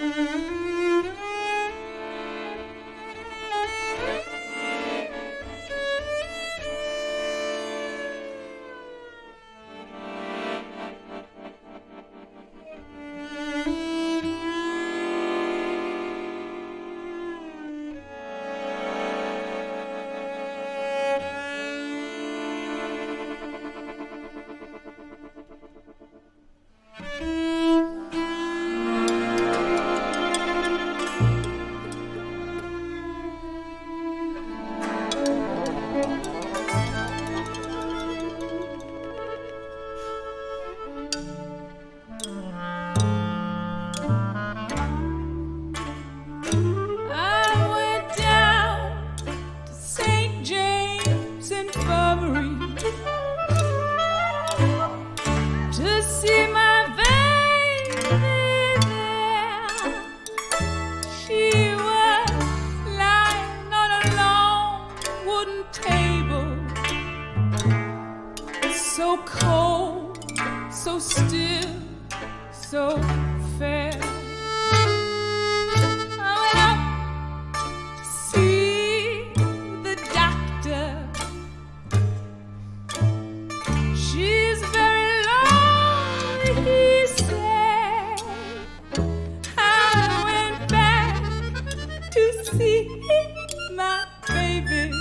[0.00, 0.69] Música
[69.26, 70.18] cold,
[70.72, 71.70] so still,
[72.52, 72.98] so
[73.58, 73.92] fair.
[76.20, 79.32] I went see
[79.84, 81.08] the doctor.
[83.96, 88.22] She's very lonely, he said.
[89.58, 91.22] I went back
[92.12, 92.88] to see
[93.76, 94.92] my baby.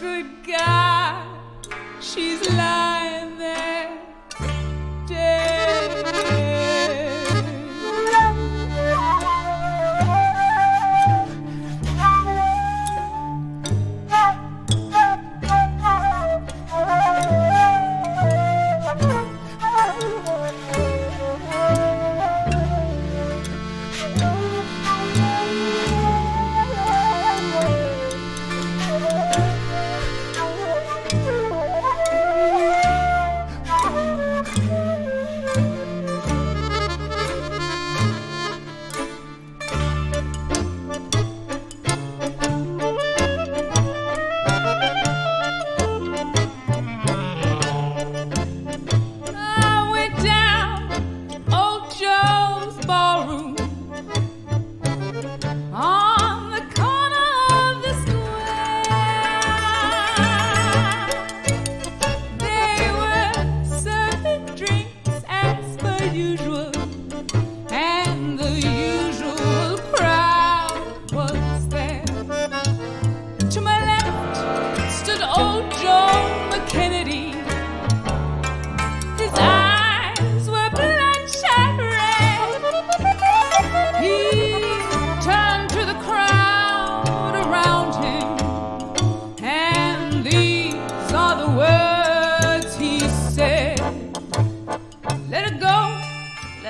[0.00, 0.79] Good God
[2.10, 2.79] she's lying.
[46.80, 47.09] Mm-hmm.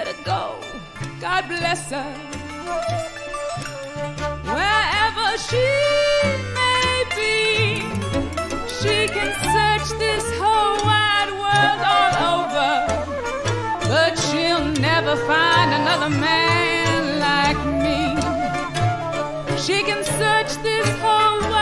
[0.05, 0.56] let her go.
[1.21, 2.12] God bless her.
[4.56, 5.66] Wherever she
[6.59, 7.83] may be,
[8.78, 12.72] she can search this whole wide world all over,
[13.93, 18.00] but she'll never find another man like me.
[19.59, 21.59] She can search this whole world.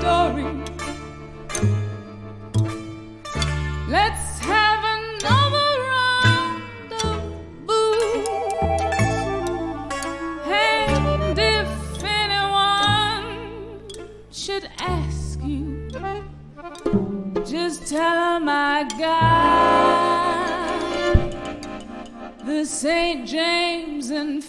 [0.00, 0.48] Story.
[3.88, 7.20] Let's have another round of
[7.66, 8.28] booze.
[10.46, 11.70] And if
[12.02, 13.28] anyone
[14.32, 15.90] should ask you,
[17.44, 19.26] just tell tell 'em I got
[22.46, 23.28] the St.
[23.28, 24.42] James and